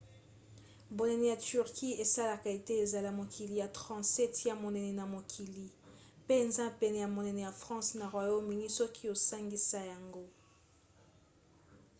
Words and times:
bonene 0.95 1.25
ya 1.31 1.37
turquie 1.49 1.99
esalaka 2.03 2.47
ete 2.57 2.73
ezala 2.83 3.09
mokili 3.19 3.55
ya 3.61 3.67
37 3.77 4.39
ya 4.49 4.55
monene 4.63 4.91
na 4.99 5.05
mokili; 5.13 5.65
mpe 6.23 6.33
eza 6.45 6.65
pene 6.79 6.97
ya 7.03 7.09
monene 7.15 7.41
ya 7.47 7.53
france 7.61 7.91
na 7.99 8.05
royaume-uni 8.13 8.67
soki 8.77 9.03
osangisai 9.15 9.87
yango 9.93 10.23